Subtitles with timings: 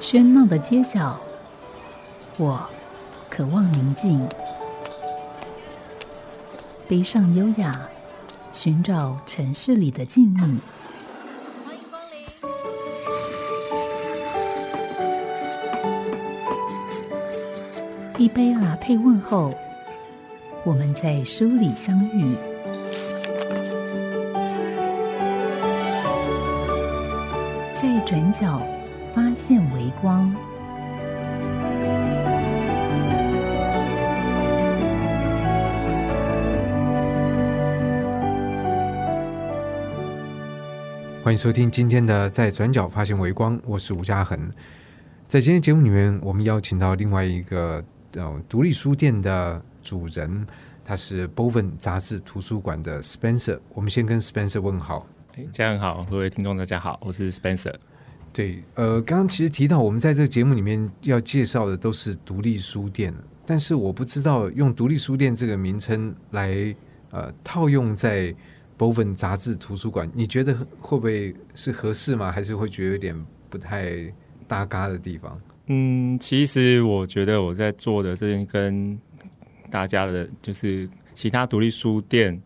[0.00, 1.18] 喧闹的街角，
[2.38, 2.64] 我
[3.28, 4.26] 渴望宁静。
[6.88, 7.86] 背上优雅，
[8.52, 10.38] 寻找城市里的静谧。
[11.64, 12.00] 欢迎光
[18.16, 18.24] 临。
[18.24, 19.52] 一杯拿铁问候，
[20.64, 22.36] 我们在书里相遇。
[27.74, 28.62] 在转角
[29.18, 30.32] 发现微光。
[41.24, 44.38] 欢迎收听今天的《在转角发现微光》，我是吴嘉恒。
[45.24, 47.82] 在今天节目里面，我们邀请到另外一个
[48.12, 50.46] 呃独立书店的主人，
[50.84, 53.58] 他是 Bowen 杂志图书馆的 Spencer。
[53.74, 55.04] 我们先跟 Spencer 问好。
[55.34, 57.74] 哎，家人好，各位听众大家好，我是 Spencer。
[58.38, 63.12] 对，呃，刚刚其实提到我们在这个节目里面要介绍的都是独立书店，
[63.44, 66.72] 但是我不知道用独立书店这个名称来
[67.10, 68.32] 呃套用在
[68.78, 72.30] Bowen 杂志图书馆，你觉得会不会是合适吗？
[72.30, 73.90] 还是会觉得有点不太
[74.46, 75.40] 搭嘎的地方？
[75.66, 78.96] 嗯，其实我觉得我在做的这件跟
[79.68, 82.40] 大家的，就是其他独立书店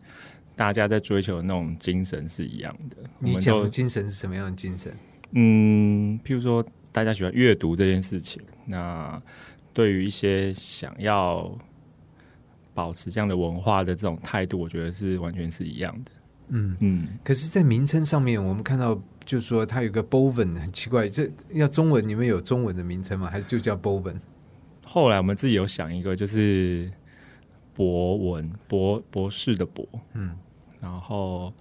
[0.55, 2.97] 大家在追求的那种精神是一样的。
[3.19, 4.91] 你讲的精神是什么样的精神？
[5.33, 9.21] 嗯，譬如说大家喜欢阅读这件事情，那
[9.73, 11.51] 对于一些想要
[12.73, 16.11] 保持这样的文化的这种态度，我觉得是完全是一样的。
[16.49, 23.29] 嗯，嗯，可是，在名称上面，我们看到就是说它有个 Bowen，很奇怪，这要中文，你们有中文的名称吗？
[23.29, 24.15] 还是就叫 Bowen？
[24.85, 26.91] 后来我们自己有想一个，就是
[27.73, 30.35] 博文博博士的博，嗯，
[30.81, 31.51] 然后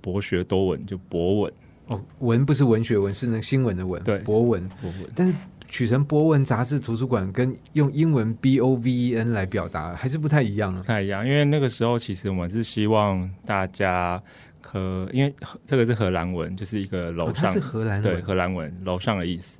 [0.00, 1.52] 博学多闻就博文
[1.90, 4.66] 哦，文不是文学文，是那个新闻的文，对博文。
[4.80, 5.10] 博文。
[5.14, 5.34] 但是
[5.68, 10.86] 取成博文杂志图书馆，跟用英文 B O V E N 来表达，还是不太一样啊不。
[10.86, 14.22] 太一样，因为那个时候其实我们是希望大家
[14.62, 15.34] 和，因为
[15.66, 18.20] 这个是荷兰文，就是一个楼上、是荷兰文对。
[18.22, 19.58] 荷兰文楼上的意思。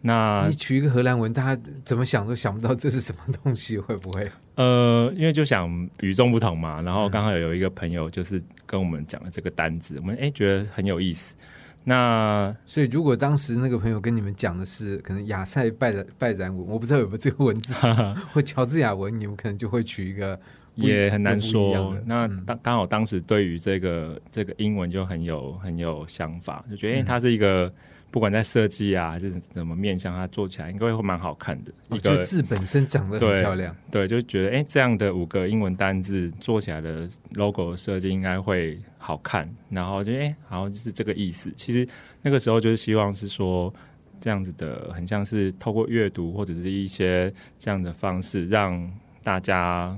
[0.00, 4.30] 那你取一个荷兰文，大家怎么想都想不到这是什么东西，会不会？
[4.56, 11.36] 呃，因为就想与众不同嘛，然后刚好有一个朋友就是跟我们讲了这个单字，我们哎觉得很有意思。
[11.84, 17.74] 那所以，如果当时那个朋友跟你们讲的是可能亚塞拜然拜然文，我不知道有没有这个文字，
[18.32, 20.38] 或乔治亚文，你们可能就会取一个
[20.74, 21.40] 一也很难。
[21.40, 21.96] 说。
[22.04, 22.44] 那嗯。
[22.44, 27.04] 当刚好当时对于这个这个英文就很有很有想法，就觉得哎、嗯。
[27.04, 27.72] 它是一个
[28.10, 31.72] 不管在设计啊还是怎么面向，它做起来应该会蛮好看的。
[31.88, 33.74] 我觉一个得字本身长得很漂亮。
[33.90, 41.52] 对，就觉得哎、这样的五个英文单字做起来的 logo 设计应该会好看，然后就哎、好像就是这个意思。
[41.54, 41.86] 其实
[42.22, 43.72] 那个时候就是希望是说
[44.20, 48.90] 这样子的，很像是透过阅读或者是一些这样的方式，让
[49.22, 49.96] 大家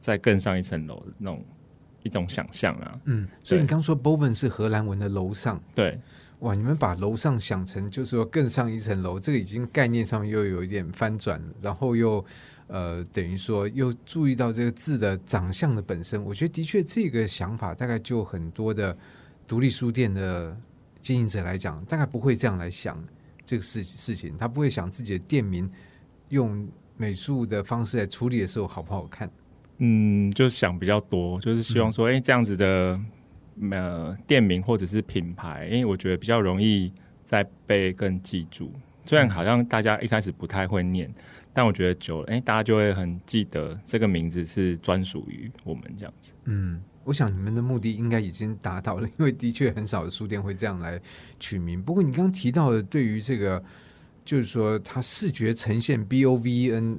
[0.00, 1.44] 再更上一层楼的那种
[2.02, 2.98] 一种想象啊。
[3.04, 5.98] 嗯，所以你刚说 Bowen 是荷兰文的楼上，对，
[6.42, 12.24] 哇，你们把楼上想成就是说更上一层楼，这个已经概念上又有一点翻转了，然后又
[12.66, 18.96] 呃等于说又注意到这个字的长相的本身，我觉得的确这个想法大概就很多的
[19.46, 20.56] 独立书店的
[21.00, 23.00] 经营者来讲，大概不会这样来想
[23.44, 25.70] 这个事事情，他不会想自己的店名
[26.30, 26.66] 用
[26.96, 29.30] 美术的方式来处理的时候好不好看。
[29.78, 33.00] 嗯，就想比较多，就是希望说，哎、这样子的
[33.70, 36.92] 呃店名或者是品牌，因为我觉得比较容易
[37.24, 38.72] 再被更记住。
[39.04, 41.12] 虽然好像大家一开始不太会念，
[41.52, 46.32] 但我觉得久了，哎、大家就会很记得这个名字是专属于我们这样子。
[46.44, 51.00] 嗯，我想你们的目的应该已经达到了，因为的确很少的书店会这样来
[51.40, 51.82] 取名。
[51.82, 53.60] 不过你刚刚提到的，对于这个，
[54.24, 56.96] 就是说它视觉呈现 B O V E N，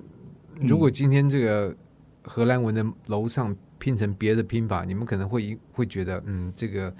[0.59, 1.73] 如果今天这个
[2.21, 6.95] 荷兰文的楼上拼成别的拼法，你们可能会会觉得，嗯，这个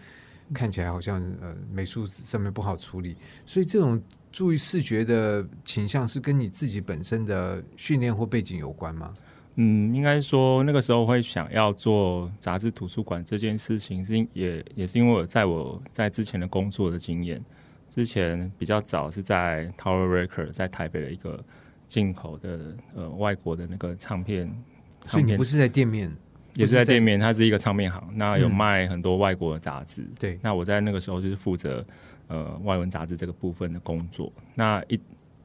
[0.54, 3.16] 看起来好像呃美术上面不好处理，
[3.46, 4.02] 所以这种
[4.34, 9.14] 注意视觉的倾向是跟你自己本身的训练或背景有关吗？
[9.56, 17.42] 嗯，应该说那个时候会想要做杂志图书馆这件事情，是因也也是因为我在我在之前的工作的经验，
[17.90, 21.42] 之前比较早是在 Tower Record 在台北的一个
[21.88, 26.12] 进口的呃外国的那个唱片，唱片所以你不是在店面，
[26.56, 30.06] 也是在店面，它是一个唱片行，那有嗯卖很多外国的杂志。
[30.20, 31.86] 对，那我在那个时候就是负责
[32.28, 34.32] 呃外文杂志这个部分的工作。
[34.56, 35.00] 那一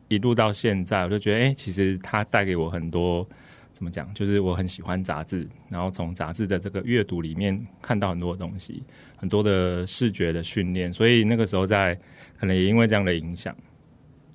[0.08, 3.26] 一路到现在，我就觉得，哎、其实它带给我很多
[3.72, 8.82] 怎么讲，就是我很喜欢杂志，然后从杂志的这个阅读里面看到很多东西，
[9.16, 11.98] 很多的视觉的训练，所以那个时候在
[12.38, 13.54] 可能也因为这样的影响，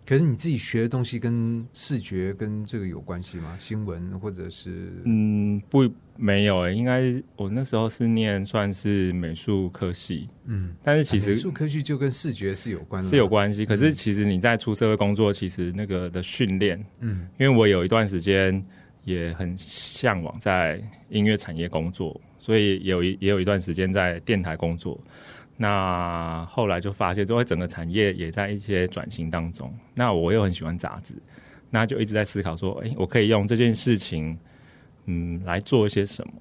[0.05, 3.57] 可是你自己学的东西跟视觉跟这个有关系吗？
[3.59, 7.01] 新闻或者是嗯，不，没有诶、应该
[7.35, 13.27] 我那时候是念算是美术科系，嗯，但是其实美术科系就跟视觉是有关的，是有。
[13.27, 13.65] 关系。
[13.65, 18.63] 可是其实你在出社会工作，其实那个的训练，嗯因为我有一段时间
[19.05, 20.77] 也很向往在
[21.09, 24.99] 音乐产业工作，所以也有一也有一段时间在电台工作。
[25.57, 29.73] 那后来就发现，说整个产业也在一些转型当中。
[29.93, 31.13] 那我又很喜欢杂志，
[31.69, 34.37] 那就一直在思考说，诶，我可以用这件事情，
[35.05, 36.33] 嗯，来做一些什么。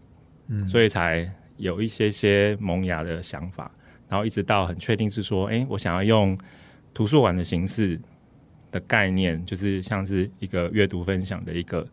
[0.48, 3.70] 嗯，所以才有一些些萌芽的想法，
[4.08, 6.36] 然后一直到很确定是说，诶，我想要用
[6.92, 7.98] 图书馆的形式
[8.70, 11.84] 的概念，就是像是一个阅读分享的一个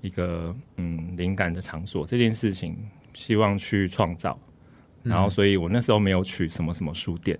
[0.00, 2.76] 一个嗯灵感的场所这件事情，
[3.12, 4.38] 希望去创造。
[5.04, 7.38] 然后，所以我那时候没有取什么什么书店，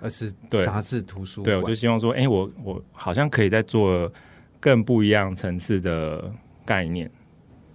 [0.00, 4.12] 而是对杂志图书对，我就希望说，诶，我我好像可以再做
[4.60, 6.32] 更不一样层次的
[6.64, 7.10] 概念。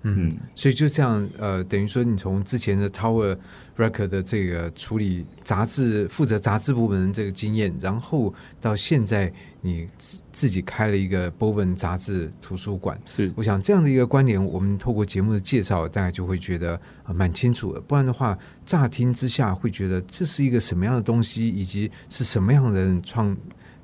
[0.07, 3.35] 嗯，所以就这样，呃，等于说你从之前的 Tower
[3.75, 8.31] Record 的这个处理杂志、负责杂志部门的这个经验，然后
[8.61, 17.81] 到现在你自自己开了一个 Bowen 杂志图书馆，是我想这样的一个关联，我们透过节目的介绍，大家就会觉得呃蛮清楚的。
[17.81, 23.35] 不然的话，乍听之下会觉得这是一个什么样的东西，以及是什么样的人创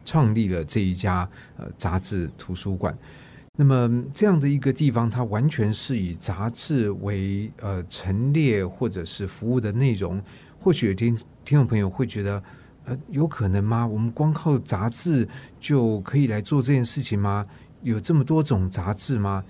[0.05, 1.27] 创立了这一家
[1.57, 2.95] 呃杂志图书馆。
[3.57, 10.21] 那么这样的一个地方，它完全是以杂志为呃陈列或者是服务的内容。
[10.59, 12.41] 或许有听听众朋友会觉得，
[12.85, 13.85] 呃，有可能吗？
[13.85, 15.27] 我们光靠杂志
[15.59, 17.45] 就可以来做这件事情吗？
[17.81, 19.43] 有这么多种杂志吗？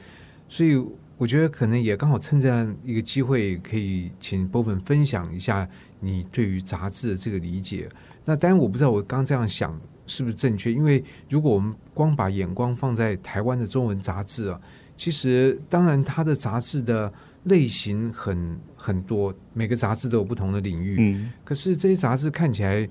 [0.50, 0.84] 所以
[1.18, 5.68] 我觉得可能也刚好趁这样一个机会，可以请波本分享一下
[6.00, 7.88] 你对于杂志的这个理解。
[8.26, 9.80] 那当然我不知道我刚这样想
[10.12, 14.60] 是不是正确，因为如果我们光把眼光放在台湾的中文杂志啊，
[14.98, 17.12] 其实当然它的杂志的
[17.44, 20.98] 类型很很多，每个杂志都有不同的领域。
[21.00, 22.88] 嗯，可是这些杂志看起来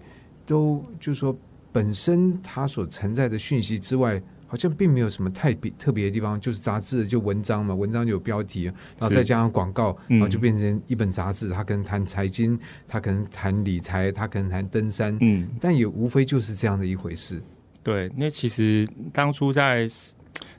[0.46, 1.36] 都就是说
[1.70, 11.48] 本身它所存在的讯息之外，好像并没有什么太别特别的地方，就是杂志就文章嘛，文章就有标题，然后再加上广告，嗯然后就变成一本杂志。
[11.50, 12.58] 它可能谈财经，
[12.88, 17.40] 它可能谈理财，它可能谈登山，嗯，但也无非就是这样的一回事。
[17.84, 19.88] 对，因为其实当初在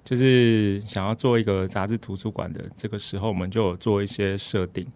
[0.05, 4.87] 就是想要做一个杂志图书馆的这个时候，我们就有做一些设定。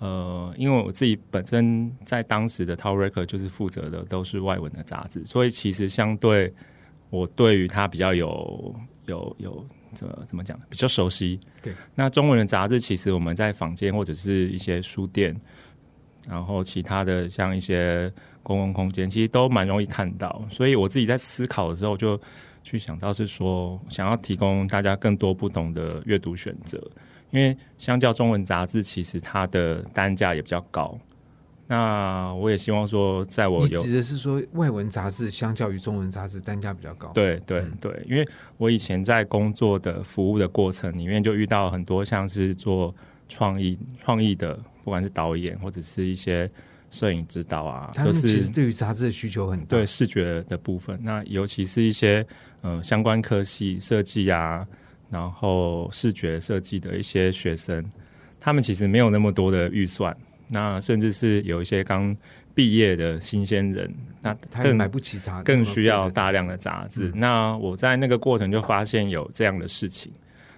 [0.00, 6.52] 呃，因为我自己本身在当时的 Tower Record 就是负责的都是外文的杂志，所以其实相对
[7.12, 8.74] 我对于它比较有
[9.04, 11.38] 有有怎么怎么讲比较熟悉。
[11.60, 15.38] 对，那中文的杂志其实我们在坊间或者是一些书店，
[16.26, 18.10] 然后其他的像一些
[18.42, 20.42] 公共空间，其实都蛮容易看到。
[20.50, 22.18] 所以我自己在思考的时候，就
[22.64, 26.82] 去想到是说，想要提供大家更多不同的阅读选择。
[27.30, 30.98] 因为相较中文杂志，其实它的单价也比较高。
[31.66, 38.26] 那我也希望说，在我有你指的是说外文杂志相较于中文杂志单价比较高？，对对嗯对，因为
[38.58, 42.94] 我以前在工作的服务的过程里面，就遇到很多像是做
[43.28, 44.54] 创意创意的，
[44.84, 46.50] 不管是导演或者是一些
[46.90, 49.66] 摄影指导啊，就他们其是实对于杂志的需求很大。
[49.68, 50.98] 对视觉的部分。
[51.02, 52.26] 那尤其是一些
[52.60, 54.62] 呃相关科系设计啊，
[55.08, 57.82] 然后视觉设计的一些学生，
[58.38, 60.14] 他们其实没有那么多的预算，
[60.52, 62.14] 那甚至是有一些刚
[62.54, 63.90] 毕业的新鲜人，
[64.20, 67.08] 那更他更买不起杂，更需要大量的的杂志。
[67.08, 70.12] 嗯那我在那个过程就发现有这样的事情，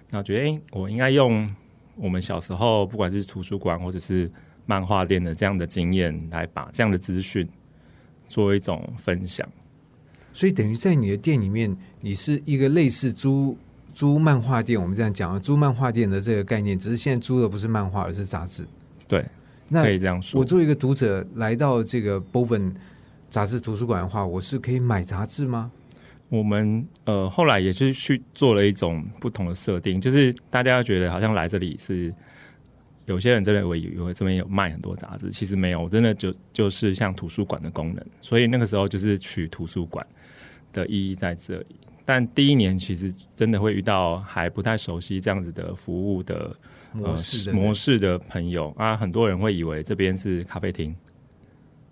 [0.09, 1.49] 那我觉得，诶，我应该用
[1.95, 4.29] 我们小时候不管是图书馆或者是
[4.65, 7.47] 漫画店的这样的经验，来把这样的资讯
[8.27, 9.47] 做一种分享。
[10.33, 13.57] 所以等于在你的店里面，你是一个类似租
[13.93, 18.67] 租漫画店，我们这样讲啊，租漫画店的这个概念，只是现在租的不是漫画，而是杂志。
[19.07, 19.23] 对，
[19.69, 20.39] 那可以这样说。
[20.39, 22.73] 我作为一个读者来到这个 Bowen
[23.29, 25.71] 杂志图书馆的话，我是可以买杂志吗？
[26.29, 32.13] 我们呃后来也是去做了一种不同的设定，就是大家觉得好像来这里是
[33.05, 40.05] 有些人真的以为以为这边有卖很多杂志，其实没有，真的就就是像图书馆的功能，所以那个时候就是取图书馆
[40.73, 41.75] 的意义在这里。
[42.03, 46.55] 但第一年其实真的会遇到还不太熟悉这样子的服务的
[46.95, 50.95] 模式模式的朋友啊，很多人会以为这边是咖啡厅。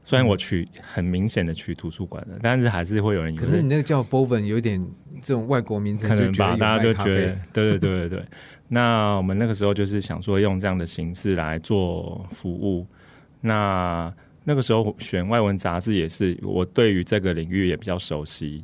[0.04, 4.86] 虽然我取很明显的取图书馆了，但是还是会有人以为可能你那个叫 Bowen 有点
[5.22, 8.26] 这种外国名字，可能吧，大家就卖咖啡觉得，对对对对对。
[8.68, 12.86] 那我们那个时候就是想说用这样的形式来做服务。
[13.40, 18.62] 那那个时候选外文杂志也是我对于这个领域也比较熟悉。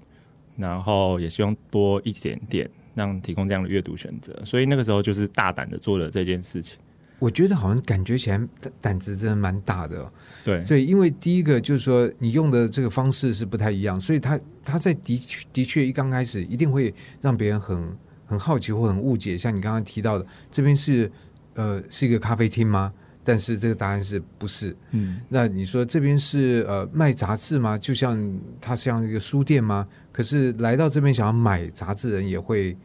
[0.57, 2.69] 然后也希望多一点点
[2.99, 6.77] 让提供这样的阅读选择，所以那个时候就是大胆的做了这件事情。
[7.17, 10.11] 我觉得好像感觉起来胆胆子真的蛮大的哦、
[10.43, 19.37] 对对，因为第一个就是说你用的这个方式是不太一样，所以他他在的确的确一刚开始一定会让别人很很好奇或很误解。
[19.37, 21.11] 像你刚刚提到的，这边是
[21.55, 22.93] 呃是一个咖啡厅吗？
[23.21, 24.75] 但是这个答案是不是？
[24.91, 27.77] 嗯，那你说这边是呃卖杂志吗？
[27.77, 29.85] 就像它像一个书店吗？
[30.11, 32.75] 可是来到这边想要买杂志人也会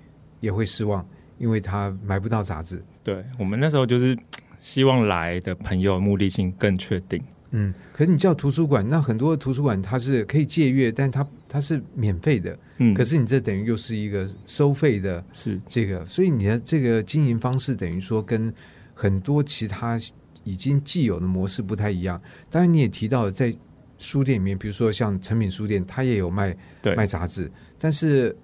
[0.44, 1.06] 也会失望，
[1.38, 2.82] 因为他买不到杂志。
[3.02, 4.16] 对我们那时候就是
[4.60, 7.22] 希望来的朋友目的性更确定。
[7.56, 12.58] 嗯，可是你叫图书馆，那很多图书馆它是可以借阅，但它它是免费的。
[12.78, 18.52] 嗯，可是你这等于又是一个收费的是这个，所以你的这个经营方式等于说跟
[18.92, 19.98] 很多其他
[20.42, 22.20] 已经既有的模式不太一样。
[22.50, 23.56] 当然，你也提到了在
[23.98, 27.48] 书店里面，比如说像诚品书店，它也有卖对卖杂志，
[27.78, 28.36] 但是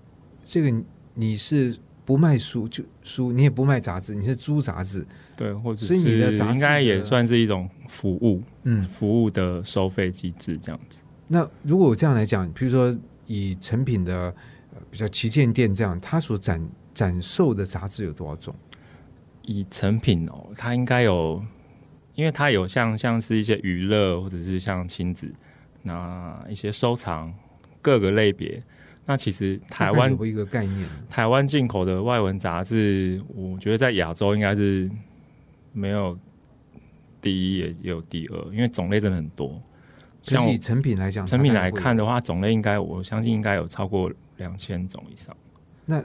[0.45, 0.73] 这个
[1.15, 1.77] 你是
[2.11, 5.07] 不卖书就书，你也不卖杂志，你是租杂志。
[5.37, 11.05] 对，或者所以你的是杂志应该也算是一种服务嗯，服务的收费机制这样子。
[11.29, 12.99] 那如果我这样来讲，比如说
[13.29, 14.35] 以成品的
[14.75, 16.61] 呃比较旗舰店这样，它所展
[16.93, 18.53] 展售的杂志有多少种？
[19.43, 21.41] 以成品哦，它应该有，
[22.17, 25.33] 因为它有像像是一些娱乐或者是像亲子，
[25.85, 27.33] 那一些收藏
[27.81, 28.61] 各个类别。
[29.11, 34.89] 那其实台湾有一个概念，台湾进口的外文杂志，我觉得在亚洲应该是
[35.73, 36.17] 没有
[37.21, 39.61] 第一，也有第二，因为种类真的很多。
[40.23, 45.37] 像以成品来讲，成品来看的话，种类应该我相信应该有超过两千种以上。
[45.85, 45.97] 那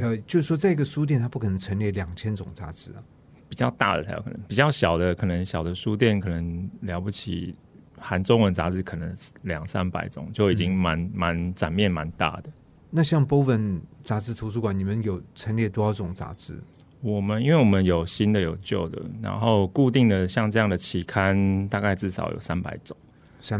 [0.00, 3.04] 呃，就是说，在一个书店，它不可能陈列两千种杂志啊。
[3.50, 7.54] 比较大的才有可能，比较小的可能小的书店可能了不起，
[8.00, 12.50] 含中文杂志可能两三百种就已经蛮蛮展面蛮大的。
[12.90, 16.58] 那像 Boven 杂志图书馆，你们有陈列多少种杂志？
[17.02, 22.96] 我们因为我们有新的有旧的，然后固定的像这样的期刊大概至少有三百种，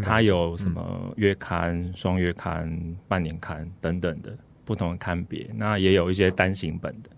[0.02, 7.09] 它有什么月刊、双月刊、半年刊等等的不同的刊别，那也有一些单行本的，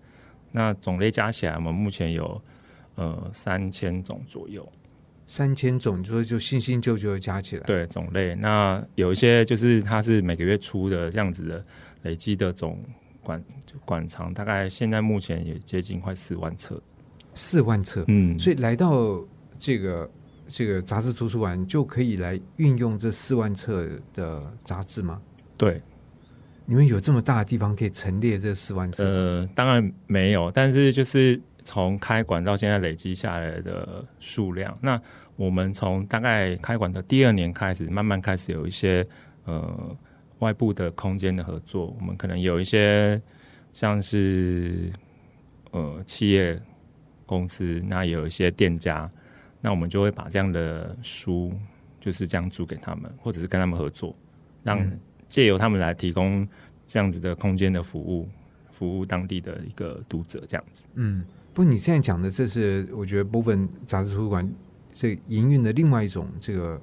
[0.51, 2.41] 那种类加起来，我们目前有
[2.95, 4.65] 呃三千种左右。
[5.25, 11.61] 三千种，你说就新新旧旧的加起来，对种类，那有一些就是它是每个月出的这样子的
[12.03, 12.77] 累积的总
[13.23, 13.43] 馆
[13.85, 16.81] 馆藏，大概现在目前也接近快四万册。
[17.33, 18.03] 四万册。
[18.09, 19.23] 嗯，所以来到
[19.57, 20.11] 这个
[20.47, 25.21] 这个杂志图书馆，就可以来运用这四万册的杂志吗？
[25.57, 25.77] 对，
[26.65, 29.03] 你们有这么大的地方可以陈列这四万册？
[29.03, 35.01] 呃，当然没有，但是就是从开馆到现在累积下来的数量，那
[35.35, 39.05] 我们从大概开馆的第二年开始，慢慢开始有一些
[39.45, 39.97] 呃
[40.39, 43.21] 外部的空间的合作，我们可能有一些
[43.71, 44.91] 像是
[45.71, 46.61] 呃企业
[47.25, 49.09] 公司，那也有一些店家，
[49.61, 51.53] 那我们就会把这样的书
[51.99, 54.13] 就是这样租给他们，或者是跟他们合作，
[54.63, 54.99] 让嗯。
[55.25, 56.47] 借由他们来提供
[56.85, 58.29] 这样子的空间的服务，
[58.69, 60.85] 服务当地的一个读者这样子。
[60.93, 64.49] 嗯，不过你现在讲的，这是我觉得部分杂志图书馆
[64.93, 66.81] 这营运的另外一种这个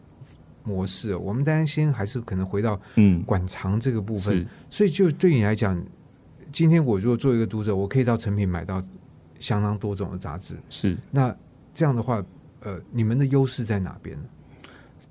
[0.63, 1.17] 模式。
[1.17, 5.83] 我们当然先还是可能回到嗯，馆藏这个部分是，所以就对你来讲，
[6.53, 8.81] 今天我如果做一个读者，我可以到成品买到
[9.41, 10.57] 相当多种的杂志。
[10.69, 11.35] 是，那
[11.75, 12.25] 这样的话，
[12.61, 14.25] 呃，你们的优势在哪边呢？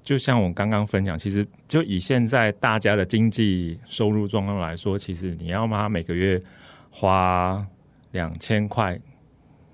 [0.02, 6.42] 就像我刚刚分享，其实就以现在大家的经济收入状况来说，其实你要么每个月
[6.90, 7.64] 花
[8.12, 9.00] 两千块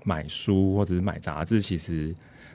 [0.06, 2.14] 买书或者是买杂志，其实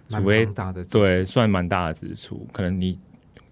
[0.10, 2.98] 蛮除非大的支出对，算蛮大的支出，可能你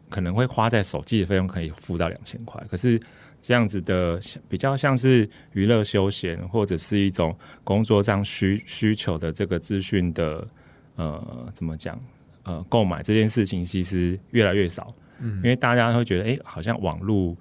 [0.10, 3.00] 可能会花在手机的费用可以付到两千块，可是
[3.42, 10.48] 这样子的比较像是娱乐休闲或者是一种工作上需需求的这个资讯的
[10.96, 12.00] 呃怎么讲？
[12.44, 17.36] 呃购买这件事情其实越来越少，嗯因为大家会觉得哎、诶好像网络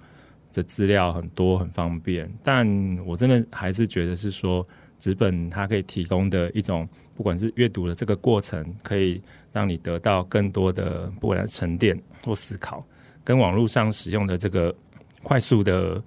[0.53, 2.67] 的资料很多很方便，但
[3.05, 4.67] 我真的还是觉得是说
[4.99, 12.85] 纸本它可以提供的一种，不管是阅读的这个过程，可以让你得到更多的不管是沉淀或思考，
[13.23, 14.75] 跟网络上使用的这个
[15.23, 16.01] 快速的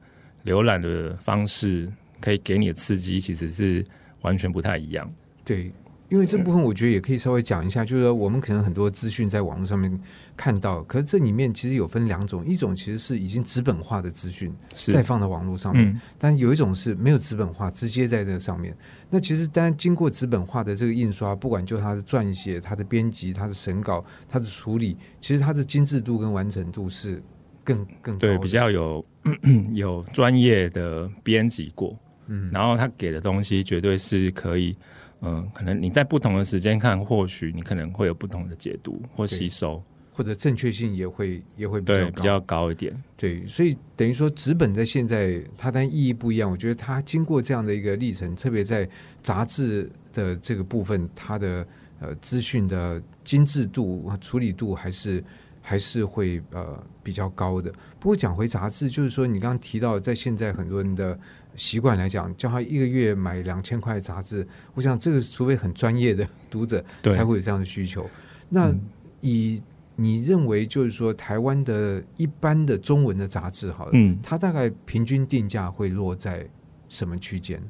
[0.44, 3.84] 浏览的方式，可以给你的刺激，其实是
[4.20, 5.12] 完全不太一样。
[5.44, 5.72] 对，
[6.08, 9.98] 因为这部分我觉得也可以稍微讲一下，就是说我们可能很多资讯在网络上面
[10.36, 14.92] 看到，可是这里面其实有分两种，一种其实是已经纸本化的资讯是。
[14.92, 18.76] 再放到网络上面，嗯，但有一种是没有纸本化，直接在这个上面。
[19.10, 27.22] 那其实当然经过纸本化的这个印刷，不管就它的撰写、它的编辑、它的审稿、它的处理，其实它的精致度跟完成度是
[27.62, 29.04] 更更对，比较有
[29.72, 31.92] 有专业的编辑过，
[32.26, 34.76] 嗯，然后他给的东西绝对是可以，
[35.20, 39.82] 嗯、可能你在不同的时间看，或许你可能会有不同的解读或吸收，
[40.12, 43.02] 或者正确性也会也会比较，高比较高一点。
[43.16, 46.50] 对，所以等于说纸本在现在它当然意义不一样。
[46.50, 48.88] 我觉得它经过这样的一个历程，特别在
[49.22, 51.66] 杂志的这个部分，它的
[52.00, 55.24] 呃资讯的精致度、处理度还是
[55.62, 57.72] 还是会呃比较高的。
[57.98, 61.18] 不过讲回杂志，就是说你刚刚提到，在现在很多人的
[61.56, 68.08] 习惯来讲，叫他一个月买两千块杂志，我想这个除非很专业的读者才会有这样的需求。
[68.48, 68.74] 那
[69.20, 69.62] 以
[70.02, 76.44] 你认为就是说，台湾的一般的中文的杂志，好了，嗯，它大概平均定价会落在
[76.88, 77.62] 什么区间？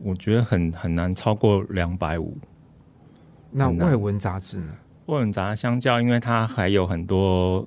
[0.00, 2.36] 我觉得很很难超过两百五。
[3.50, 4.74] 那外文杂志呢？
[5.06, 7.66] 外文杂志相较，因为它还有很多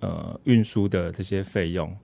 [0.00, 1.94] 呃运输的这些费用，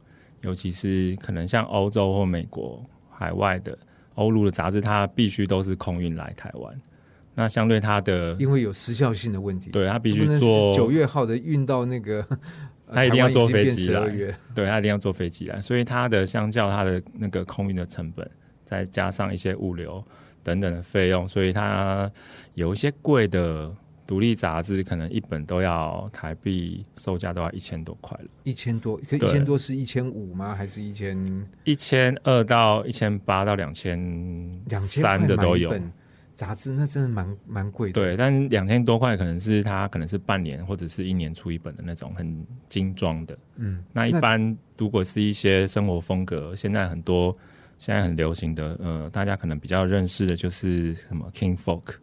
[0.42, 3.76] 尤其是可能像欧洲或美国海外的
[4.14, 6.80] 欧陆的杂志，它必须都是空运来台湾。
[7.34, 12.20] 那相对它的，因为有时效性的问题，，对它必须做九月号的运到那个，
[12.86, 18.28] 呃 它一定要坐飞机来十二月， 对，它一定要坐飞机来，所以它的相较它的那个空运的成本，
[18.64, 20.04] 再加上一些物流
[20.42, 22.10] 等等的费用，所以它
[22.52, 23.70] 有一些贵的
[24.06, 30.54] 独立杂志，可能一本都要台币售价都要一千多块了，一千多，可一千多是一千五吗？
[30.54, 31.48] 还是一千？
[31.64, 33.98] 一千二到一千八到两千
[34.66, 35.74] 两千三的都有。
[36.42, 36.72] 本杂志？
[36.72, 37.94] 那真的蛮蛮贵的。
[37.94, 43.38] 对，但两千多块可能是它可能是半年或者是一年出一本的那种很精装的。
[43.56, 47.34] 嗯，那一般如果是一些生活风格，现在很多
[47.78, 51.94] 现在很流行的，呃，大家可能比较认识的就是什么 King Folk，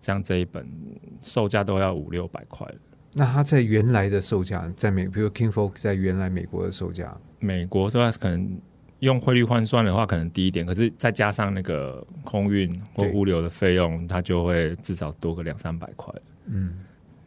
[0.00, 0.66] 这样这一本
[1.20, 2.74] 售价都要五六百块了。
[3.12, 8.58] 那它在原来的售价，在美，比如 King Folk 在原来美国的售价，美国说可能
[9.04, 16.12] 用汇率换算的话，可能低一点，可是再加上那个空运或物流的费用，它就会至少多个两三百块。
[16.46, 16.72] 嗯，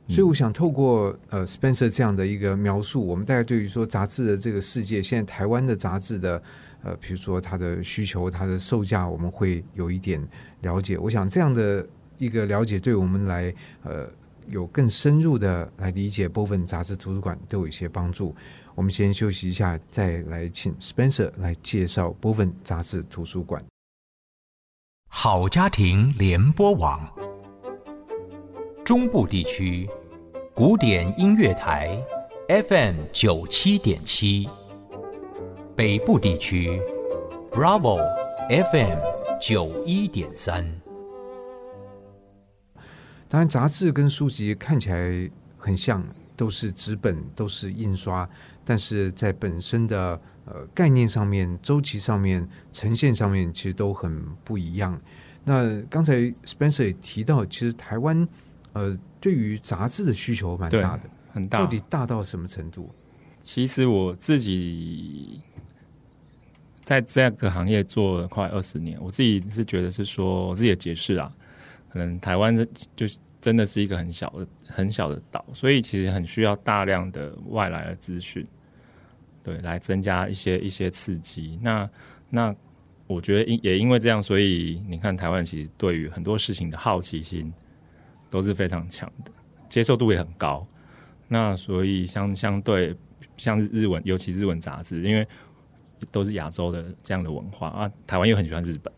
[0.09, 6.41] 所以我想透过呃 Spencer 这样的一个描述，我们大概对于说杂志的这个世界，现在台湾的杂志的
[6.83, 10.21] 呃，比如说它的需求、它的售价，我们会有一点
[10.61, 10.97] 了解。
[10.97, 11.85] 我想这样的
[12.17, 14.09] 一个了解，对我们来呃
[14.49, 18.35] 有更深入的来理解 Boven 杂志图书馆都有一些帮助。
[18.77, 23.65] 我们先休息一下，再来请 Spencer 来介绍 Boven 杂志图书馆。
[25.09, 27.11] 好家庭联播网，
[28.85, 29.89] 中部地区
[30.53, 31.99] 古典音乐台
[32.47, 34.47] FM 九七点七，
[35.75, 36.79] 北部地区
[37.51, 37.97] Bravo
[38.47, 38.99] FM
[39.41, 40.63] 九一点三。
[43.27, 48.29] 当然，杂志跟书籍看起来很像，都是纸本，都是印刷，
[48.67, 55.01] 但是在本身的呃概念上面、周期上面、呈现上面，其实都很不一样。
[55.45, 58.27] 那刚才 Spencer 也提到，其实台湾
[58.73, 61.59] 呃对于杂志的需求蛮大的，很大。
[61.59, 62.93] 到底大到什么程度？
[63.39, 65.39] 其实我自己
[66.83, 71.31] 在这个行业做了快二十年，我自己是觉得是说我自己的解释啊，
[71.87, 78.45] 可能台湾这就是真的是一个很小的很小的岛，所以其实很需要大量的外来的资讯，
[79.47, 81.57] 对，来增加一些一些刺激。
[81.61, 81.89] 那
[82.29, 82.53] 那
[83.07, 87.53] 我觉得也因为这样，所以你看台湾其实对于很多事情的好奇心
[88.29, 89.31] 都是非常强的，
[89.69, 90.61] 接受度也很高。
[91.29, 92.93] 那所以相相对
[93.37, 95.25] 像日文，尤其日文杂志，因为
[96.11, 98.91] 都是亚洲的这样的文化啊，台湾又很喜欢日本。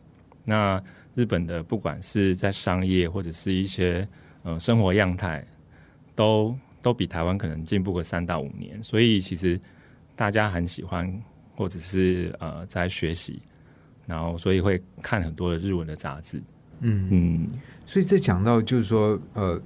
[0.46, 0.84] 那
[1.14, 4.04] 日本的不管是在商业或者是一些
[4.42, 5.46] 呃生活样态，
[6.16, 8.84] 都都比台湾可能进步个三到五年。
[8.84, 9.62] 所以其实
[10.20, 11.10] 大家很喜欢，
[11.56, 13.42] 或者是呃在学习，
[14.06, 16.44] 然后所以会看很多的日文的杂志。
[16.82, 17.48] 嗯嗯，
[17.86, 19.58] 所以这讲到就是说，呃，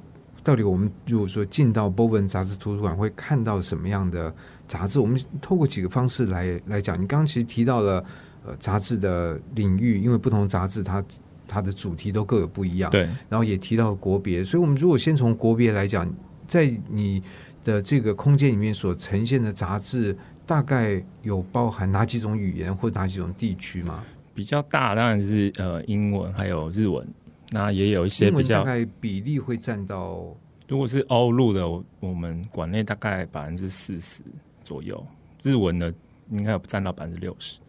[0.43, 4.31] 到底我们如果说进到 Bowen 杂志图书馆会看到什么样的
[4.67, 4.99] 杂志？
[4.99, 7.01] 我们透过几个方式来来讲。
[7.01, 8.05] 你刚刚其实提到了
[8.45, 11.03] 呃杂志的领域，因为不同杂志它
[11.47, 12.91] 它的主题都各有不一样，。
[12.91, 16.07] 对，然后也提到了国别，所以我们如果先从国别来讲，
[16.45, 17.23] 在你
[17.63, 24.03] 的这个空间里面所呈现的杂志，大概有包含哪几种语言或哪几种地区吗？
[24.34, 27.08] 比较大当然是呃英文还有日文，
[27.51, 30.36] 那也有一些比较大概比例会占到
[30.67, 34.21] 如果是欧陆的，我我们馆内大概百分之四十
[34.63, 35.06] 左右，
[35.43, 35.93] 日文的
[36.32, 37.60] 应该有占到百分之六十。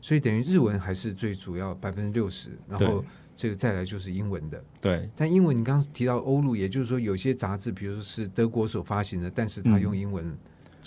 [0.00, 4.62] 所以等于日文还是最主要百分之六十，然后这个再来就是英文的。
[4.80, 10.32] 对但英文你刚刚提到欧陆，也就是说有些杂志，比如说是德国所发行的，但是它嗯用英文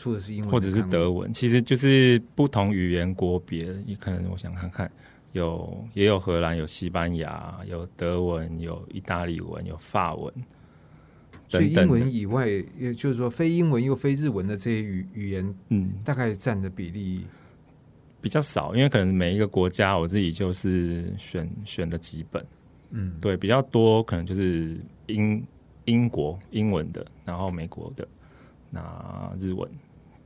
[0.01, 4.91] 出的是英文或者是德文，其实就是不同语言国别，也可能我想看看，
[5.33, 10.33] 有也有荷兰，有西班牙，有德文，有意大利文，有法文，
[11.47, 17.25] 所以英文以外，也就是说非英文又非日文的这些语语言，嗯，大概占的比例
[18.19, 22.43] 比较少，因为可能每一个国家我自己就是选选了几本，
[22.89, 25.43] 嗯，对，比较多可能就是英
[25.85, 28.07] 英国英文的，然后美国的，
[28.69, 29.69] 那日文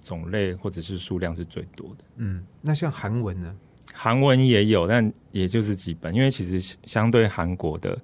[0.05, 2.05] 种类或者是数量是最多的。
[2.17, 3.53] 嗯，那像韩文呢？
[3.93, 7.97] 韩文也有，但也就是几本，因为其实相对韩国的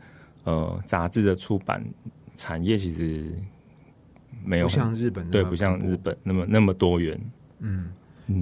[0.46, 1.86] 呃杂志的出版
[2.36, 3.32] 产业其实
[4.44, 7.20] 没有不像日本那对，不像日本那么那么多元。
[7.60, 7.94] 嗯，嗯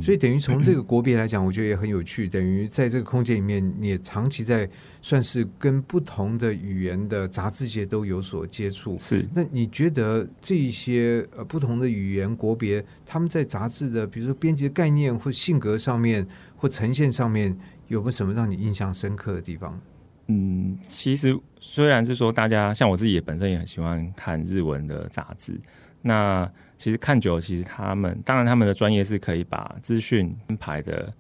[0.02, 2.28] 所以等于从这个国别来讲，我觉得也很有趣。
[2.28, 4.70] 等于在这个空间里面，你也长期在
[5.02, 8.98] 算是跟不同的语言的杂志界都有所接触。
[9.00, 19.80] 是那你觉得这一些呃不同的语言国别，他们在杂志的比如说编辑的概念或性格上面或呈现上面，有没有什么让你印象深刻的地方？
[20.28, 25.60] 嗯，其实虽然是说大家像我自己也本身也很喜欢看日文的杂志，
[26.02, 26.48] 那
[26.80, 31.12] 其实看久了，其实他们当然他们的专业是可以把资讯安排的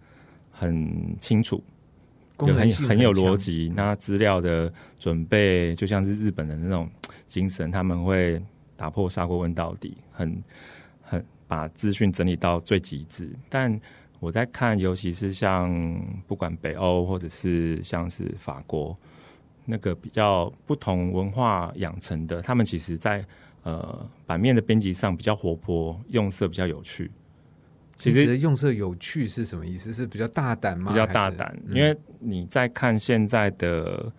[0.49, 1.61] 很清楚，
[2.39, 3.69] 有很很有强逻辑。
[3.75, 6.89] 那资料的准备就像是日本的那种
[7.27, 8.41] 精神，他们会
[8.77, 10.41] 打破砂锅问到底，很
[11.01, 13.29] 很把资讯整理到最极致。
[13.49, 13.77] 但
[14.21, 15.69] 我在看，尤其是像
[16.25, 18.97] 不管北欧或者是像是法国，
[19.65, 23.25] 那个比较不同文化养成的，他们其实在
[23.63, 27.11] 呃版面的编辑上比较活泼，用色比较有趣。
[27.95, 29.91] 其实用色有趣是什么意思？
[29.91, 30.89] 是比较大胆吗？
[30.91, 34.09] 比较大胆，嗯因为你在看现在的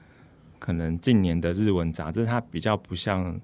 [0.58, 3.40] 可能近年的日文杂志，它比较不像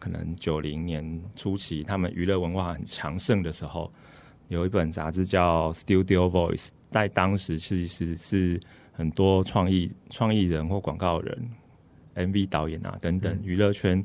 [0.00, 3.88] 可能九零年初期他们娱乐文化很强盛的时候，
[4.48, 11.50] 有一本杂志叫《Studio Voice》，在当时其实是很多创意创意人或广告人、
[12.16, 14.04] MV 导演啊等等嗯娱乐圈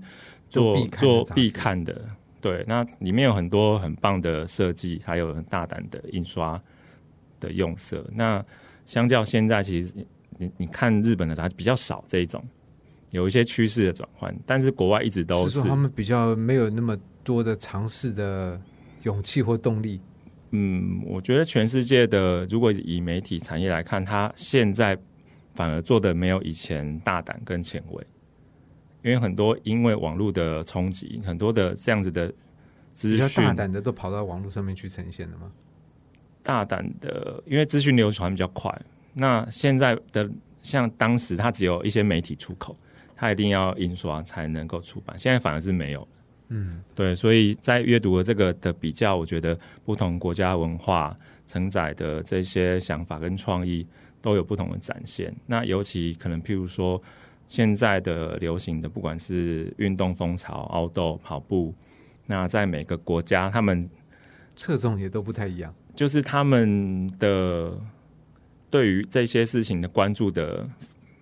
[0.54, 2.10] 做做必看的。
[2.40, 6.60] 对，那里面有很多很棒的设计，还有很大胆的印刷
[7.40, 8.06] 的用色。
[8.14, 8.44] 那
[8.86, 10.06] 相较现在，其实你
[10.38, 12.44] 你你看日本的杂志比较少这一种，
[13.12, 18.60] 有一些趋势的转换，但是国外一直都是是说他们比较没有那么多的尝试的
[19.04, 20.02] 勇气或动力。
[20.52, 24.98] 嗯，我觉得全世界的，如果以媒体产业来看，它现在
[25.56, 28.06] 反而做的没有以前大胆跟前卫，
[29.04, 32.34] 因为很多因为网络的冲击，很多的这样子的
[32.94, 35.52] 资比较讯大胆的都跑到网络上面去呈现了吗？
[36.42, 38.74] 大胆的，因为资讯流传比较快。
[39.14, 40.30] 那现在的
[40.62, 42.76] 像当时，它只有一些媒体出口，
[43.16, 45.18] 它一定要印刷才能够出版。
[45.20, 46.08] 现在反而是没有。
[46.50, 51.16] 嗯，对，所以在阅读的这个的比较，我觉得不同国家文化
[51.48, 53.86] 承载的这些想法跟创意
[54.22, 55.34] 都有不同的展现。
[55.46, 57.02] 那尤其可能譬如说，
[57.54, 61.72] 现在的流行的不管是运动风潮、奥斗、跑步，
[62.26, 63.88] 那在每个国家，他们
[64.56, 65.72] 侧重也都不太一样。
[65.94, 67.80] 就是他们的
[68.72, 70.68] 对于这些事情的关注的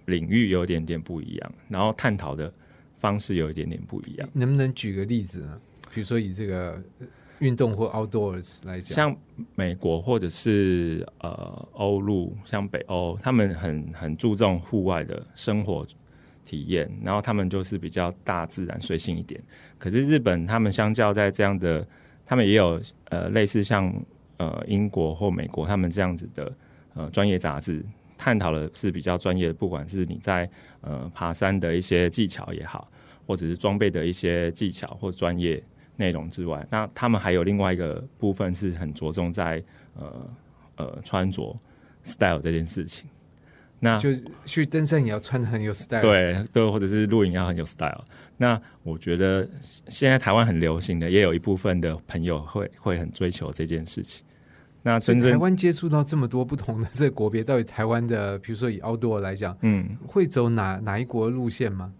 [0.05, 2.49] 领域有一点点不一样，然后探讨的
[2.95, 4.29] 方式有一点点不一样。
[4.31, 5.59] 能不能举个例子呢？
[5.93, 7.07] 比如说以这个呃
[7.39, 9.17] 运动或 outdoors 来讲，像
[9.55, 15.85] 美国或者是呃欧陆，像北欧，他们很很注重户外的生活
[16.51, 19.41] 体验，然后他们就是比较大自然随性一点。
[19.77, 21.87] 可是日本他们相较在这样的，
[22.25, 23.93] 他们也有呃类似像
[24.35, 26.53] 呃英国或美国他们这样子的
[26.93, 27.81] 呃专业杂志，
[28.17, 30.49] 探讨的是比较专业的，不管是你在
[30.81, 32.91] 呃爬山的一些技巧也好，
[33.25, 35.63] 或者是装备的一些技巧或专业
[35.95, 39.63] 内容之外，那他们还有另外一个部分是很着重在
[39.95, 40.29] 呃
[40.75, 41.55] 呃穿着
[42.03, 43.09] style 这件事情。
[43.81, 44.09] 那就
[44.45, 48.05] 去登山也要穿的很有 style。，对对，或者是露营要很有 style。
[48.37, 49.45] 那我觉得
[49.89, 54.23] 现在台湾很流行的，也有一部分的朋友会会很追求这件事情。
[54.83, 61.93] 那真正台湾接触到这么多不同的这个国别，到底台湾的，比如说以 outdoor 来讲，嗯，会走哪哪一国路线吗？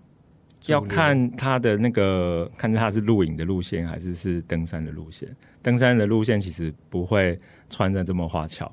[0.67, 5.27] 要看他的那个，看他是露营的路线还是是登山的路线。
[5.61, 7.35] 登山的路线其实不会
[7.69, 8.71] 穿的这么花俏，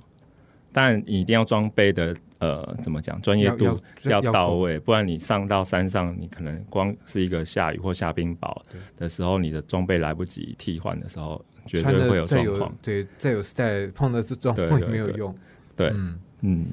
[0.73, 3.65] 但你一定要装备的呃，怎么讲，专业度
[4.05, 8.57] 要要到位，不然你上到山上，你可能光是一个下雨或下冰雹
[8.97, 12.73] 的时候，你的装备来不及替换的时候，绝对会有状况。
[12.81, 15.35] 对再有 style 碰到这状况没有用。
[15.75, 16.67] 对，嗯，嗯，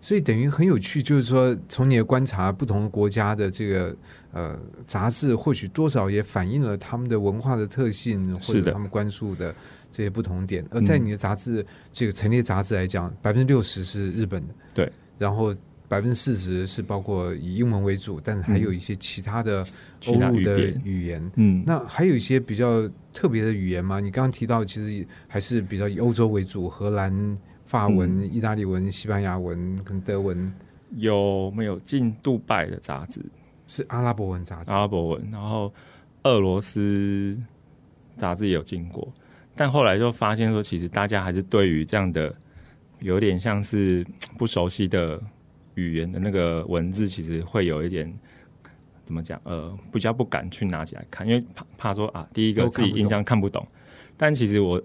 [0.00, 3.96] 所以等于很有趣，就是说从你的观察，不同国家的这个
[4.32, 9.54] 呃杂志，或许多少也反映了他们的文化的特性，或者他们关注的
[9.90, 10.64] 这些不同点。
[10.70, 15.54] 而在你的杂志这个陈列杂志来讲，百分之六十是日本的，对，然后
[15.86, 19.66] 百分之四十是包括以英文为主，但是还有一些其他的
[20.06, 21.30] 欧陆的语言。
[21.34, 24.00] 嗯，那还有一些比较特别的语言吗？
[24.00, 27.36] 你刚刚提到，其实还是比较以欧洲为主，荷兰、
[27.70, 30.52] 法文、嗯意大利文、西班牙文跟德文
[30.96, 33.24] 有没有进杜拜的杂志？
[33.68, 34.72] 是阿拉伯文杂志。
[34.72, 35.72] 阿拉伯文，然后
[36.24, 37.38] 俄罗斯
[38.16, 39.06] 杂志也有进过，
[39.54, 42.34] 但后来就发现说，其实大家还是对于这样的
[42.98, 44.04] 有点像是
[44.36, 45.20] 不熟悉的
[45.76, 48.12] 语言的那个文字，其实会有一点
[49.04, 49.40] 怎么讲？
[49.44, 53.64] 呃，比较不敢去拿起来看，因为怕怕说啊，第一个都看不自己印象看不懂，
[54.16, 54.82] 但其实我。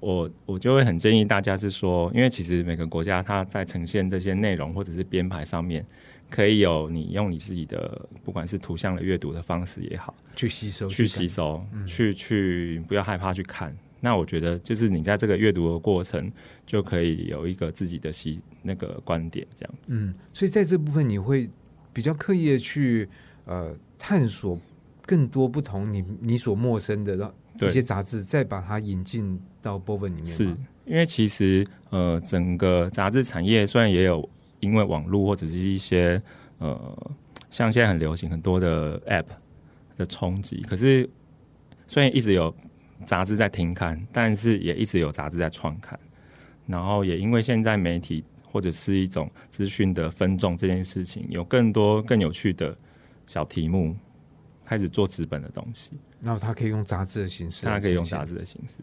[0.00, 5.84] 我我就会很建议大家是说，因为其实每个国家它在呈现这些内容或者是编排上面，
[6.28, 13.76] 可以有你用你自己的不管是图像的阅读的方式也好，去吸收，去吸收，去去不要害怕去看。
[14.02, 16.32] 那我觉得就是你在这个阅读的过程，
[16.64, 19.74] 就可以有一个自己的吸那个观点，这样。
[19.88, 21.46] 嗯，所以在这部分你会
[21.92, 23.06] 比较刻意的去
[23.44, 24.58] 呃探索
[25.04, 27.34] 更多不同你你所陌生的
[27.68, 30.44] 一些杂志，再把它引进到 Boven 里面是。
[30.86, 36.20] 因为其实呃，整个杂志产业虽然也有因为网络或者是一些
[36.58, 37.12] 呃，
[37.48, 39.26] 像现在很流行很多的 App
[39.96, 41.08] 的冲击，可是
[41.86, 42.52] 虽然一直有
[43.06, 45.98] 杂志在停刊，但是也一直有杂志在创刊，
[46.66, 52.76] 然后也因为现在媒体或者是一种资讯的分众这件事情，有更多更有趣的
[53.28, 53.94] 小题目，
[54.70, 55.90] 开始做纸本的东西，
[56.22, 58.24] 然后它可以用杂志的形式，它可以用杂。
[58.24, 58.74] 志的形式，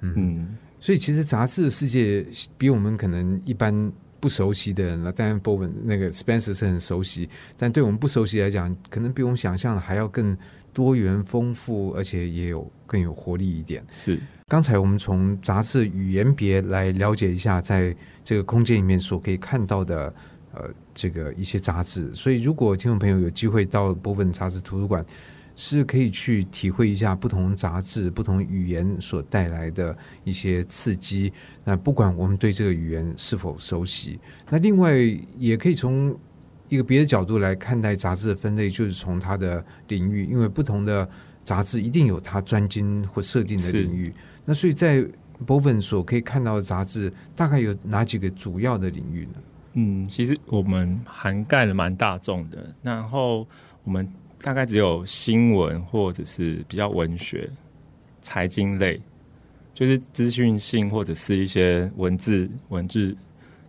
[0.00, 0.56] 嗯，嗯。
[0.80, 2.26] 所以其实杂志的世界
[2.58, 10.36] 比我们可能一般不熟悉的人了，当然，Bowen 那个 Spencer 是很熟悉，但对我们不熟悉来讲，可能比我们想象的还要更
[10.72, 13.86] 多元丰富，而且也有更有活力一点。
[13.92, 20.12] 是刚才我们从杂志语言别来了解一下，在这个空间里面所可以看到的
[20.52, 25.06] 呃这个一些杂志，所以如果听众朋友有机会到波本杂志图书馆，
[25.56, 31.32] 是可以去体会一下不同杂志、不同语言所带来的一些刺激。
[31.64, 34.94] 那不管我们对这个语言是否熟悉，那另外
[35.38, 36.16] 也可以从
[36.68, 41.08] 一个别的角度来看待杂志的分类，就是从它的领域，因为不同的
[41.42, 44.12] 杂志一定有它专精或设定的领域。
[44.44, 45.02] 那所以在
[45.46, 49.32] Boven 所可以看到的杂志，大概有哪几个主要的领域呢？
[49.74, 53.46] 嗯，其实我们涵盖了蛮大众的，然后
[53.84, 54.08] 我们
[54.40, 57.48] 大概只有新闻或者是比较文学、
[58.20, 59.00] 财经类，
[59.74, 63.16] 就是资讯性或者是一些文字文字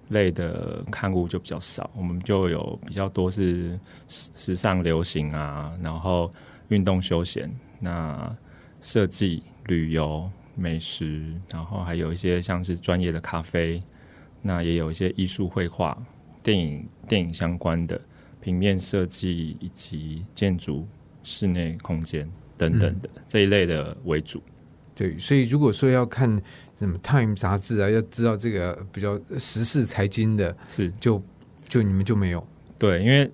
[0.10, 1.89] 类的刊物就比较少。
[1.95, 3.71] 我们就有比较多是
[4.08, 6.30] 时时尚流行啊，然后
[6.69, 7.49] 运动休闲，
[7.80, 8.36] 那
[8.82, 13.82] 设计、旅游、美食，然后还有一些像是专业的咖啡。
[14.39, 15.97] 那也有一些艺术绘画、
[16.43, 17.99] 电影、电影相关的
[18.41, 20.88] 平面设计以及建筑、
[21.23, 24.41] 室内空间等等的、这一类的为主。
[24.95, 26.28] 对，所以如果说要看
[26.76, 31.21] 什么《Time》杂志啊，要知道这个比较时事财经的，是就
[31.69, 32.45] 就你们就没有。
[32.80, 33.30] 对，因为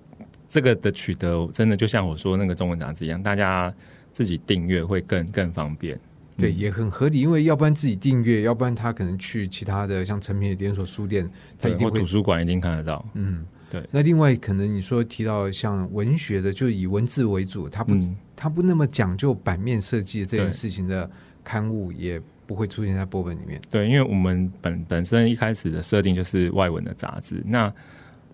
[0.48, 3.72] 这个的取得真的就像我说那个中文杂志一样，大家
[4.12, 5.98] 自己订阅会更更方便。
[6.36, 13.06] 对，嗯也很合理，因为要不然自己订阅，要不然他可能去其他的像成品的连锁书店，他一定会图书馆一定看得到。
[13.14, 21.10] 嗯，对那另外可能你说提到像文学的，就以文字为主，它不、嗯，它不那么讲究版面设计这件事情的
[21.42, 23.60] 刊物，也不会出现在波本里面。
[23.70, 27.72] 对，因为我们本本身一开始的设定就是外文的杂志，那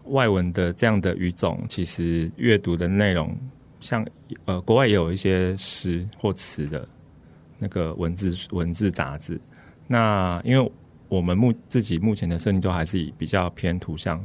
[0.05, 3.35] 外文的这样的语种，其实阅读的内容，
[3.81, 4.07] 像
[4.45, 6.87] 呃国外也有一些诗或词的
[7.59, 9.41] 那个文字文字杂志。
[9.87, 10.73] 那因为
[11.09, 14.21] 我们目自己目前的设定都还是以比较偏图像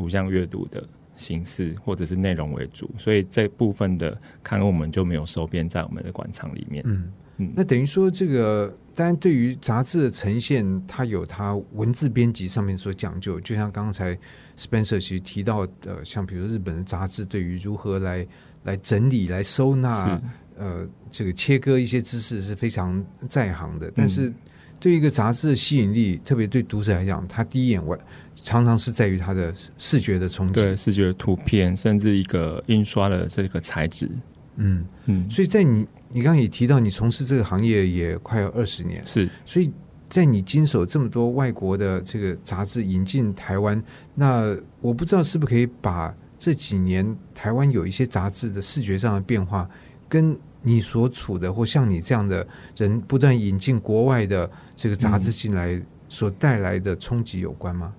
[0.00, 0.82] 图像阅读的
[1.16, 6.82] 形式或者是内容为主，所以这部分的刊物我们就没有收编在我们的馆藏里面。
[6.86, 14.18] 嗯嗯那等于说这个，当然对于杂志的呈现，它有它文字编辑上面所讲究，就像刚才
[14.58, 18.26] Spencer 其实提到的，像比如日本的杂志对于如何来
[18.64, 20.20] 来整理、来收纳，
[20.56, 23.90] 呃，这个切割一些知识是非常在行的。
[23.94, 24.32] 但是
[24.80, 27.96] 对于一个杂志的吸引力，特别对读者来讲，他第一眼我
[28.34, 30.54] 常常是在于它的视觉的冲击。
[30.54, 34.10] 对视觉图片，甚至一个印刷的这个材质，
[34.56, 39.28] 嗯，嗯，所以在你你刚刚也提到，你从事这个行业也快要二十年，是。
[39.44, 39.70] 所以
[40.08, 43.80] 在你经手这么多外国的这个杂志引进台湾，
[44.14, 49.68] 那我不知道是不是可以把这几年台湾有一些杂志的视觉上的变化，
[50.08, 52.46] 跟你所处的或像你这样的
[52.76, 57.94] 人不断引进国外的这个杂志进来所带来的冲击有关吗？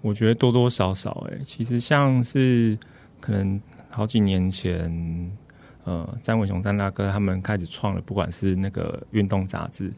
[0.00, 2.78] 我觉得多多少少，哎，其实像是
[3.20, 5.32] 可能好几年前，
[5.84, 9.90] 呃，詹伟雄詹大哥他们开始创了，不管是那个运动杂志，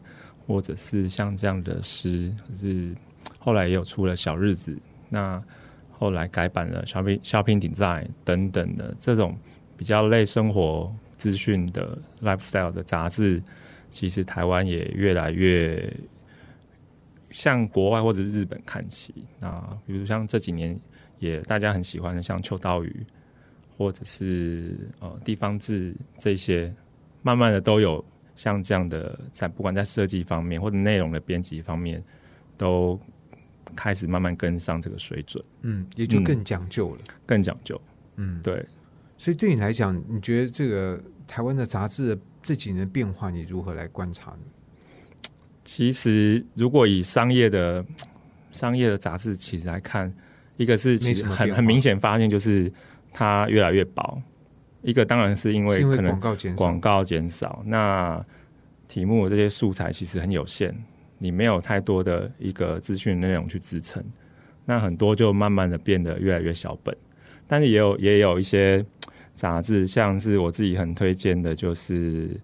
[0.45, 2.95] 或者是像这样的诗，是
[3.37, 5.43] 后来也有出了小日子，那
[5.91, 9.33] 后来改版了 shopping shopping design 等等的这种
[9.75, 13.41] 比较类生活资讯的 lifestyle 的杂志，
[13.89, 15.93] 其实台湾也越来越。
[17.29, 20.79] 向国外或者是日本看齐，那比如像这几年
[21.19, 23.05] 也大家很喜欢的，像秋刀鱼，
[23.77, 26.73] 或者是呃地方志这些，
[27.21, 28.03] 慢慢的都有
[28.33, 32.01] 像这样的，在不管在设计方面或者内容的编辑方面，
[32.57, 32.99] 都
[33.75, 35.43] 开始慢慢跟上这个水准。
[35.61, 37.79] 嗯，也就更讲究了，更讲究。
[38.15, 38.65] 嗯，对。
[39.17, 44.39] 所以对你来讲，你觉得这个台湾的杂志这几年的变化，你如何来观察呢？
[45.65, 47.83] 其实，如果以商业的
[48.51, 50.13] 商业的杂志其实来看，
[50.55, 52.71] 一个是其实很很明显发现，就是
[53.11, 54.21] 它越来越薄。
[54.81, 58.23] 一个当然是因为可能广告减广告减少，那
[58.87, 60.73] 题目这些素材其实很有限，
[61.17, 64.01] 你没有太多的一个资讯内容去支撑，
[64.63, 66.95] 那很多就慢慢的变得越来越小本。
[67.45, 68.85] 但是也有也有一些
[69.37, 72.37] 杂志，像是我自己很推荐的，就是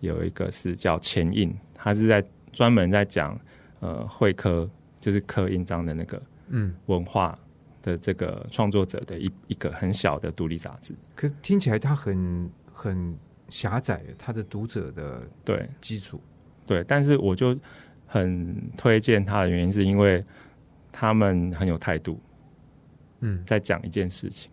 [0.00, 2.22] 有一个是叫前印，它是在。
[2.56, 3.36] 专门在讲
[3.80, 4.64] 呃会科，
[5.00, 7.34] 就是刻印章的那个嗯文化
[7.82, 10.94] 的这个创作者的一一个很小的独立杂志。
[11.16, 13.18] 可听起来它很很
[13.48, 16.20] 狭窄，它的读者的对基础
[16.64, 17.58] 对，但是我就
[18.06, 20.22] 很推荐它的原因是因为
[20.92, 22.20] 他们很有态度，
[23.18, 24.48] 嗯，在讲一件事情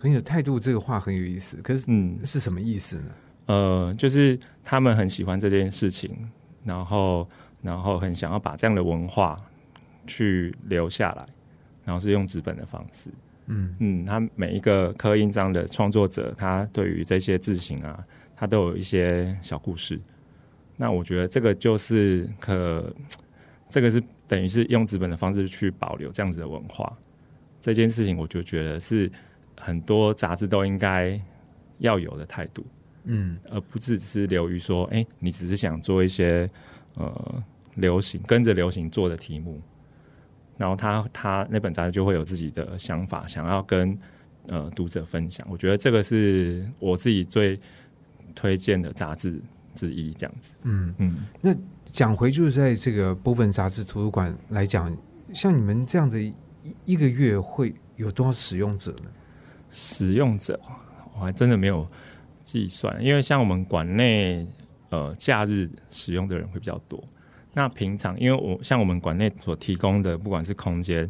[0.00, 1.58] 很有态度，这个话很有意思。
[1.62, 3.10] 可是嗯是什么意思呢？
[3.46, 6.16] 呃，就是他们很喜欢这件事情。
[6.62, 7.26] 然后，
[7.62, 9.34] 然后很想要把这样的文化
[10.06, 11.26] 去留下来，
[11.86, 13.08] 然后是用纸本的方式。
[13.46, 18.02] 嗯嗯，他每一个刻印章的创作者，他对于这些字形啊，
[18.36, 19.98] 他都有一些小故事。
[20.76, 22.94] 那我觉得这个就是可，
[23.70, 26.94] 这个是等于是用纸本的方式去保留这样子的文化。
[27.62, 29.10] 这件事情，我就觉得是
[29.60, 31.20] 很多杂志都应该
[31.78, 32.64] 要有的态度。
[33.04, 36.46] 嗯，而不只是流于说，哎，你只是想做一些
[36.94, 37.42] 呃
[37.76, 39.58] 流行跟着流行做的题目，
[40.58, 43.98] 然后他他那本杂志就会有自己的想法，想要跟
[44.48, 45.46] 呃读者分享。
[45.50, 47.56] 我觉得这个是我自己最
[48.34, 49.40] 推荐的杂志
[49.74, 50.52] 之一，这样子。
[50.64, 54.94] 嗯嗯，那讲回就是在这个部分杂志图书馆来讲，
[55.32, 56.34] 像你们这样的一
[56.84, 59.10] 一个月会有多少使用者呢？
[59.70, 60.60] 使用者
[61.14, 61.86] 我还真的没有。
[62.42, 64.44] 计算，因为像我们馆内，
[64.88, 67.00] 呃，假日使用的人会比较多。
[67.52, 71.08] 那平常，因为我像我们馆内所提供的，不管是空间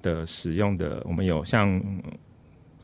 [0.00, 1.78] 的使用的，我们有像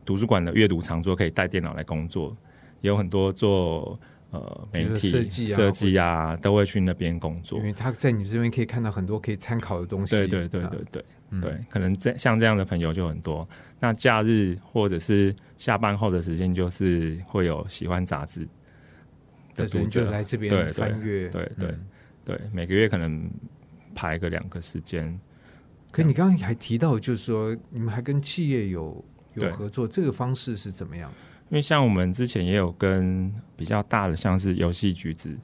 [0.04, 2.36] 图书馆的阅读长桌，可以带电脑来工作，
[2.82, 3.98] 也有很多做
[4.34, 5.08] 呃媒体
[5.46, 7.58] 设计啊，都会去那边工作。
[7.58, 10.16] 因为他在你这边可以看到很多可以参考的东西。
[10.16, 11.04] 对对对对对
[11.40, 13.48] 对，可能这像这样的朋友就很多。
[13.78, 18.46] 那假日或者是下班后的时间，就是会有喜欢杂志
[19.54, 21.74] 的读者来这边翻阅，对对
[22.24, 23.30] 对，每个月可能
[23.94, 25.18] 排个两个时间。
[25.92, 31.12] 可你刚刚还提到，就是说你们还跟企业有有合作，这个方式是怎么样？
[31.54, 35.38] 因为像我们之前也有跟比较大的，像是游戏橘子，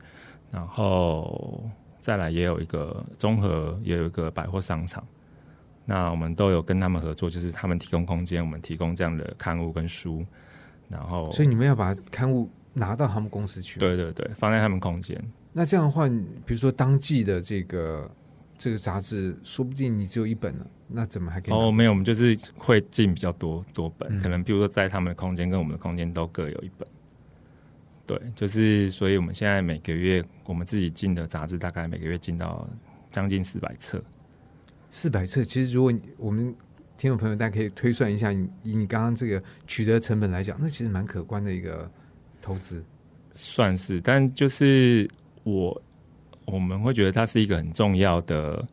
[0.51, 1.65] 然后
[2.01, 5.07] 再来也有一个综合，也有一个百货商场。
[5.85, 10.27] 那我们都有跟他们合作，就是他们提供空间，我们提供这样的刊物跟书，
[10.89, 15.17] 然后所以你们要把刊物拿到他们公司去，对对对，放在他们空间。
[15.53, 16.09] 那这样的话，
[16.45, 18.11] 比如说当季的这个
[18.59, 21.55] 这个杂志，说不定你只有一本了，那怎么还可以？
[21.55, 26.87] 哦，没有，我们就是会进比较多多本，可能比如说在他们的空间跟我们的空间都各有一本。
[28.07, 32.69] 对，就是所以我们现在每个月我们自己进的杂志，大概每个月进到
[33.13, 34.03] 将近四百册。
[34.91, 36.53] 四百册，其实如果我们
[36.97, 41.89] 听众朋友大家可以推算一下，以你刚刚这个取得成本来讲，那其实蛮可观的一个
[42.43, 42.85] 投资，
[43.33, 44.01] 算是。
[44.01, 45.09] 但就是
[45.45, 45.81] 我
[46.47, 48.67] 我们会觉得它是一个很重要的，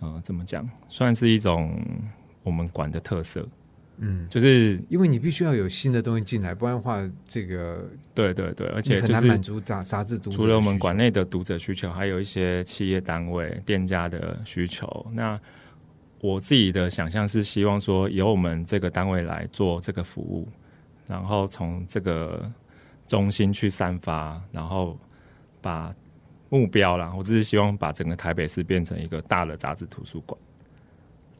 [0.00, 1.80] 呃，怎么讲，算是一种
[2.42, 3.46] 我们馆的特色。
[4.00, 7.84] 嗯，就是因为你必须要有新的东西进来，不然的话，这个
[8.14, 10.30] 对对对，而且很难满足杂杂志读。
[10.30, 15.04] 除了我们馆内的读者需求，还有一些企业单位、店家的需求。
[15.12, 15.36] 那
[16.20, 20.48] 我自己的想象是希望说，由我们这个单位来做这个服务，
[21.08, 22.48] 然后从这个
[23.04, 24.96] 中心去散发，然后
[25.60, 25.92] 把
[26.48, 30.38] 目标啦，我只是希望把整个台北市变成一个大的杂志图书馆，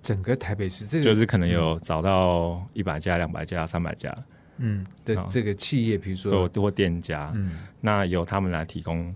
[0.02, 4.14] 整个台北市这个就是可能有找到一百家、两百家、三百家。
[4.60, 7.52] 嗯的这个企业，比如说多店家，嗯。
[7.80, 9.14] 那由他们来提供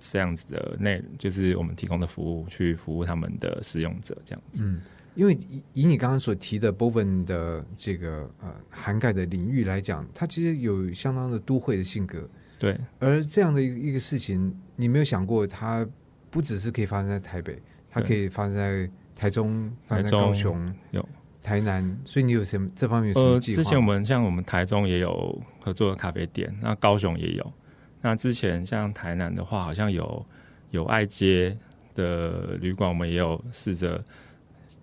[0.00, 4.64] 这样子的内，就是我们提供的服务，去服务他们的使用者，这样子。
[4.64, 4.80] 嗯，
[5.14, 12.26] 因为以以你刚刚所提的 Boven 的这个呃涵盖的领域来讲，它其实有相当的都会的性格，
[12.62, 15.84] 对，而这样的一个一个事情，你没有想过它
[16.30, 17.60] 不只是可以发生在台北，
[17.90, 21.08] 它可以发生在台中、发生在台中高雄、有
[21.42, 23.56] 台南，所以你有什么这方面有什么呃，计划？
[23.56, 27.52] 之前我们像我们台中也有合作的咖啡店，那高雄也有。
[28.00, 30.24] 那之前像台南的话，好像有
[30.70, 31.52] 有爱街
[31.96, 34.00] 的旅馆，我们也有试着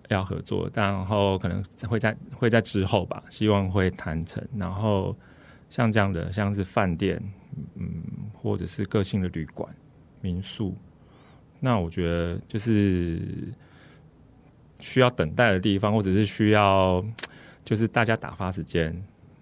[0.09, 4.45] 要合作，然后可能会在会在之后吧，希望会谈成。
[4.57, 5.15] 然后
[5.69, 7.21] 像这样的，像是饭店，
[7.75, 9.73] 嗯，或者是个性的旅馆、
[10.21, 10.75] 民宿，
[11.59, 13.21] 那我觉得就是
[14.79, 17.03] 需要等待的地方，或者是需要
[17.65, 18.95] 就是大家打发时间，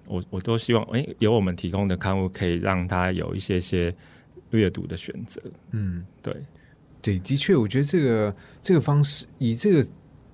[0.07, 3.93] 我我都希望，诶、有我们提供的刊物可以让他有一些些
[4.51, 5.41] 阅读的选择。
[5.71, 6.35] 嗯，对，
[7.01, 9.87] 对，的确，我觉得这个这个方式，以这个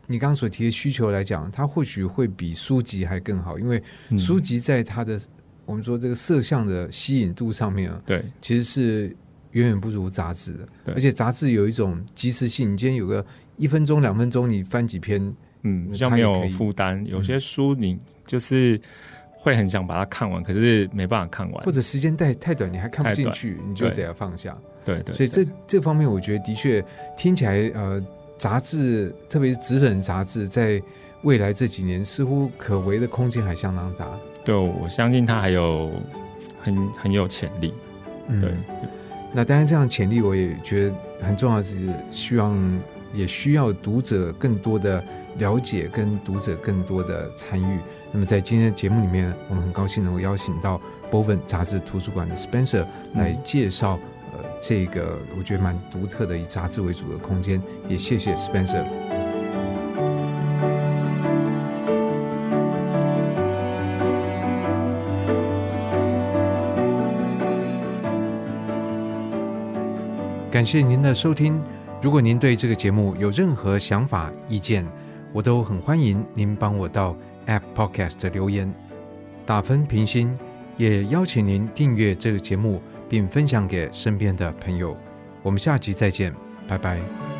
[0.07, 4.17] 你刚刚所提的需求来讲，它或许会比书籍还更好，因为嗯。
[4.17, 5.19] 书籍在它的
[5.65, 9.15] 我们说这个色相的吸引度上面啊，对其实是
[9.51, 10.67] 远远不如杂志的。
[10.93, 13.25] 而且杂志有一种及时性，你今天有个
[13.57, 15.21] 一分钟、两分钟，你翻几篇，
[15.61, 17.05] 嗯，那比较没有负担。
[17.05, 18.79] 有些书你就是
[19.31, 21.71] 会很想把它看完，可是没办法看完或。
[21.71, 24.57] 者时间太太短，你还看不进去，你就得要放下。
[24.83, 26.83] 对对，所以这这方面，我觉得的确
[27.15, 28.05] 听起来，呃，
[28.37, 30.81] 杂志，特别是纸本杂志，在
[31.21, 34.09] 未来这几年，似乎可为的空间还相当大。
[34.43, 35.91] 对我相信他还有
[36.61, 37.73] 很很有潜力。
[38.27, 38.51] 嗯对，
[39.33, 41.75] 那当然，这样潜力我也觉得很重要，是
[42.11, 42.57] 希望
[43.13, 45.03] 也需要读者更多的
[45.37, 47.79] 了解，跟读者更多的参与。
[48.11, 50.79] 那么在今天的节目里面，我们很高兴能够邀请到
[51.11, 52.85] Boven 杂志图书馆的 Spencer
[53.15, 53.99] 来介绍、
[54.33, 57.61] 呃这个我觉得蛮独特的以杂志为主的空间。
[57.89, 59.22] 也谢谢 Spencer。
[70.63, 71.61] 感谢您的收听。
[72.01, 74.87] 如果您对这个节目有任何想法、意见，
[75.33, 78.73] 我都很欢迎您帮我到 App Podcast 留言、
[79.45, 80.33] 打分、评星，
[80.77, 84.95] 也邀请您订阅这个节目，并分享给身边的朋友。
[85.41, 86.33] 我们下集再见，
[86.65, 87.32] 拜拜。